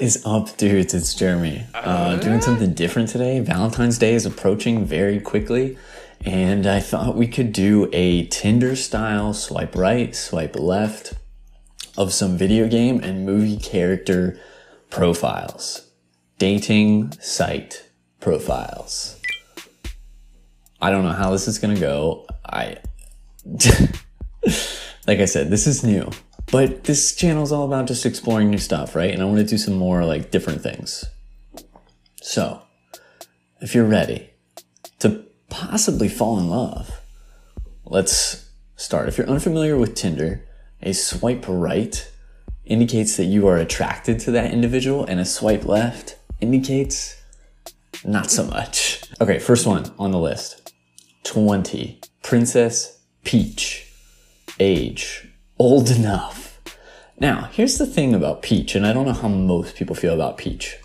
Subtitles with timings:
[0.00, 0.94] Is up, dudes?
[0.94, 1.66] It's Jeremy.
[1.74, 3.38] Uh, doing something different today.
[3.40, 5.76] Valentine's Day is approaching very quickly,
[6.24, 11.12] and I thought we could do a Tinder style swipe right, swipe left
[11.98, 14.40] of some video game and movie character
[14.88, 15.90] profiles,
[16.38, 19.20] dating site profiles.
[20.80, 22.26] I don't know how this is gonna go.
[22.46, 22.78] I,
[25.06, 26.10] like I said, this is new.
[26.50, 29.12] But this channel is all about just exploring new stuff, right?
[29.12, 31.04] And I want to do some more like different things.
[32.22, 32.62] So,
[33.60, 34.30] if you're ready
[34.98, 37.00] to possibly fall in love,
[37.84, 39.08] let's start.
[39.08, 40.44] If you're unfamiliar with Tinder,
[40.82, 42.10] a swipe right
[42.64, 47.20] indicates that you are attracted to that individual, and a swipe left indicates
[48.04, 49.02] not so much.
[49.20, 50.72] Okay, first one on the list
[51.24, 52.00] 20.
[52.22, 53.86] Princess Peach.
[54.58, 55.29] Age.
[55.60, 56.58] Old enough.
[57.18, 60.38] Now, here's the thing about Peach, and I don't know how most people feel about
[60.38, 60.78] Peach.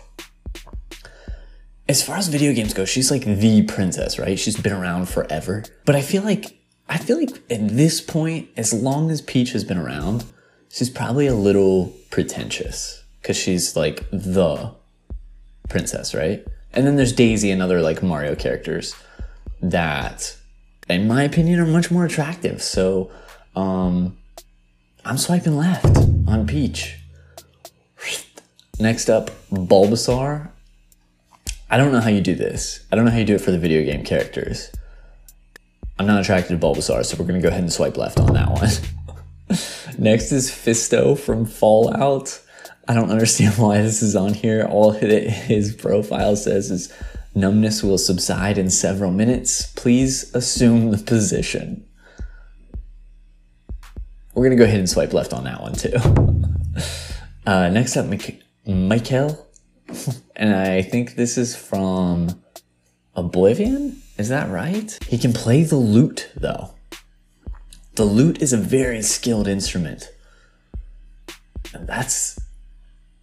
[1.88, 4.38] As far as video games go, she's like the princess, right?
[4.38, 5.64] She's been around forever.
[5.86, 6.58] But I feel like
[6.90, 10.26] I feel like at this point, as long as Peach has been around,
[10.68, 14.74] she's probably a little pretentious because she's like the
[15.70, 16.46] princess, right?
[16.74, 18.94] And then there's Daisy and other like Mario characters
[19.62, 20.36] that,
[20.86, 22.60] in my opinion, are much more attractive.
[22.62, 23.10] So,
[23.54, 24.18] um,
[25.06, 26.98] I'm swiping left on Peach.
[28.80, 30.50] Next up, Bulbasaur.
[31.70, 32.84] I don't know how you do this.
[32.90, 34.72] I don't know how you do it for the video game characters.
[35.96, 38.50] I'm not attracted to Bulbasaur, so we're gonna go ahead and swipe left on that
[38.50, 38.68] one.
[39.98, 42.40] Next is Fisto from Fallout.
[42.88, 44.66] I don't understand why this is on here.
[44.68, 46.92] All his profile says is
[47.32, 49.72] numbness will subside in several minutes.
[49.76, 51.86] Please assume the position.
[54.36, 55.96] We're gonna go ahead and swipe left on that one too.
[57.46, 58.06] Uh, next up,
[58.66, 59.46] Michael,
[60.36, 62.42] and I think this is from
[63.14, 64.02] Oblivion.
[64.18, 64.98] Is that right?
[65.06, 66.74] He can play the lute though.
[67.94, 70.10] The lute is a very skilled instrument.
[71.72, 72.36] And that's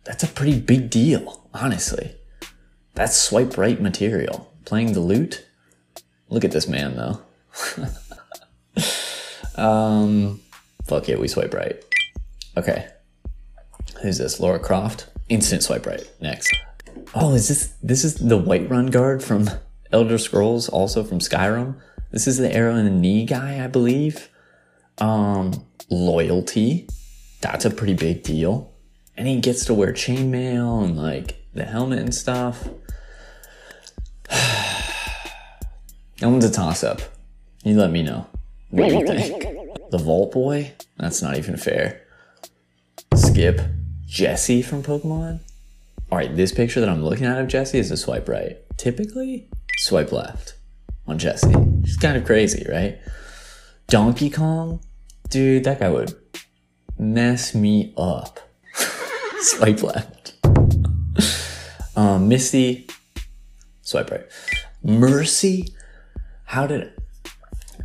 [0.05, 2.15] that's a pretty big deal, honestly.
[2.93, 4.53] That's swipe right material.
[4.63, 5.45] Playing the lute.
[6.29, 7.21] Look at this man though.
[9.61, 10.39] um
[10.85, 11.83] Fuck it, we swipe right.
[12.57, 12.87] Okay.
[14.01, 14.39] Who's this?
[14.39, 15.07] Laura Croft?
[15.29, 16.03] Instant swipe right.
[16.21, 16.53] Next.
[17.15, 19.49] Oh, is this this is the Whiterun guard from
[19.91, 21.79] Elder Scrolls, also from Skyrim?
[22.11, 24.29] This is the arrow in the knee guy, I believe.
[24.99, 26.87] Um, loyalty.
[27.41, 28.73] That's a pretty big deal.
[29.17, 32.67] And he gets to wear chainmail and like the helmet and stuff.
[34.29, 34.89] that
[36.21, 37.01] one's a toss up.
[37.63, 38.27] You let me know.
[38.69, 39.42] What do you think?
[39.93, 40.73] The Vault Boy?
[40.97, 42.01] That's not even fair.
[43.13, 43.61] Skip.
[44.07, 45.41] Jessie from Pokemon?
[46.11, 48.57] Alright, this picture that I'm looking at of Jessie is a swipe right.
[48.75, 50.55] Typically, swipe left
[51.05, 51.53] on Jessie.
[51.85, 52.97] She's kind of crazy, right?
[53.85, 54.79] Donkey Kong?
[55.29, 56.15] Dude, that guy would
[56.97, 58.39] mess me up.
[59.41, 60.33] swipe left.
[61.95, 62.89] um, Misty,
[63.83, 64.25] swipe right.
[64.81, 65.67] Mercy?
[66.45, 66.81] How did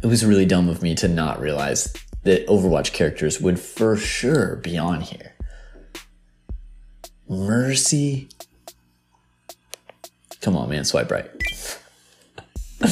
[0.03, 1.93] it was really dumb of me to not realize
[2.23, 5.35] that Overwatch characters would for sure be on here.
[7.29, 8.29] Mercy.
[10.41, 11.31] Come on, man, swipe right.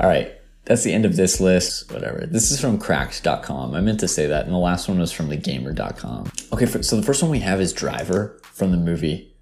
[0.00, 0.32] All right,
[0.64, 1.92] that's the end of this list.
[1.92, 2.26] Whatever.
[2.26, 3.74] This is from cracked.com.
[3.74, 6.30] I meant to say that, and the last one was from thegamer.com.
[6.52, 9.32] Okay, so the first one we have is Driver from the movie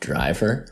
[0.00, 0.66] Driver.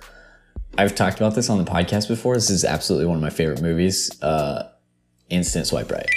[0.76, 2.34] I've talked about this on the podcast before.
[2.34, 4.10] This is absolutely one of my favorite movies.
[4.22, 4.68] Uh,
[5.30, 6.08] instant swipe right.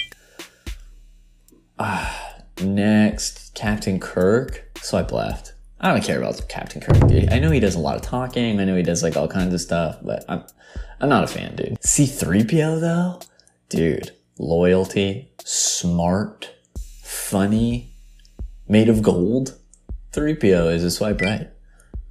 [1.80, 5.54] Ah, next, Captain Kirk, swipe left.
[5.80, 7.32] I don't care about Captain Kirk, dude.
[7.32, 8.60] I know he does a lot of talking.
[8.60, 10.44] I know he does like all kinds of stuff, but I'm,
[11.00, 11.80] I'm not a fan, dude.
[11.82, 13.20] C3PO though,
[13.70, 16.52] dude, loyalty, smart,
[17.04, 17.94] funny,
[18.68, 19.58] made of gold.
[20.14, 21.50] 3PO is a swipe right.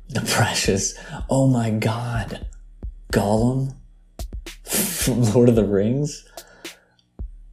[0.08, 0.94] The precious,
[1.28, 2.46] oh my god,
[3.12, 3.74] Gollum
[4.64, 6.24] from Lord of the Rings.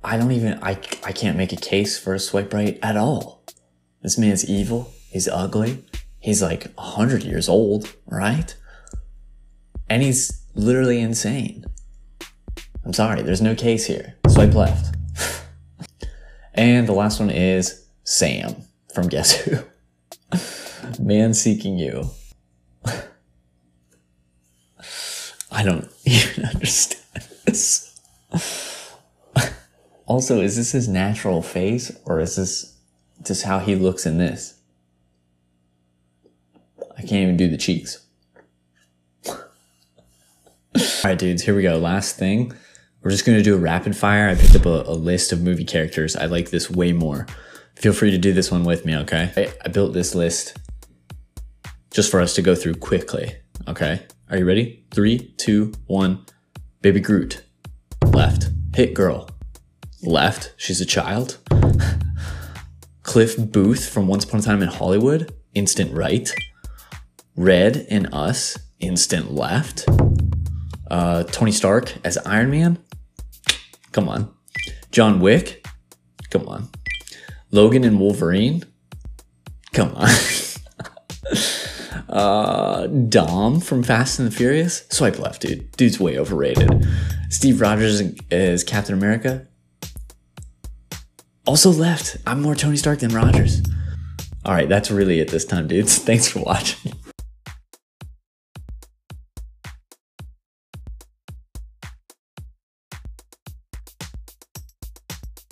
[0.03, 0.71] I don't even, I,
[1.03, 3.43] I can't make a case for a swipe right at all.
[4.01, 4.91] This man's evil.
[5.09, 5.85] He's ugly.
[6.19, 8.53] He's like 100 years old, right?
[9.89, 11.65] And he's literally insane.
[12.85, 14.15] I'm sorry, there's no case here.
[14.27, 14.95] Swipe left.
[16.53, 18.55] and the last one is Sam
[18.93, 19.59] from Guess Who?
[20.99, 22.09] Man seeking you.
[25.51, 27.97] I don't even understand this.
[30.05, 32.77] Also, is this his natural face or is this
[33.23, 34.59] just how he looks in this?
[36.97, 38.05] I can't even do the cheeks.
[39.27, 39.35] All
[41.03, 41.77] right, dudes, here we go.
[41.77, 42.53] Last thing.
[43.01, 44.29] We're just going to do a rapid fire.
[44.29, 46.15] I picked up a, a, list of movie characters.
[46.15, 47.27] I like this way more.
[47.75, 49.31] Feel free to do this one with me, okay?
[49.35, 50.57] I, I built this list
[51.91, 53.35] just for us to go through quickly,
[53.67, 54.05] okay?
[54.29, 54.85] Are you ready?
[54.91, 56.25] Three, two, one.
[56.81, 57.43] Baby Groot.
[58.13, 58.49] Left.
[58.73, 59.29] Hit Girl.
[60.03, 60.53] Left.
[60.57, 61.37] She's a child.
[63.03, 65.33] Cliff Booth from Once Upon a Time in Hollywood.
[65.53, 66.29] Instant right.
[67.35, 68.57] Red in Us.
[68.79, 69.85] Instant left.
[70.91, 72.77] Uh, Tony Stark as Iron Man.
[73.93, 74.33] Come on.
[74.91, 75.65] John Wick.
[76.29, 76.67] Come on.
[77.51, 78.63] Logan and Wolverine.
[79.71, 80.09] Come on.
[82.09, 84.85] uh, Dom from Fast and the Furious.
[84.89, 85.71] Swipe left, dude.
[85.77, 86.85] Dude's way overrated.
[87.29, 88.01] Steve Rogers
[88.31, 89.47] as Captain America.
[91.45, 92.17] Also left.
[92.25, 93.61] I'm more Tony Stark than Rogers.
[94.45, 95.97] All right, that's really it this time, dudes.
[95.99, 96.93] Thanks for watching.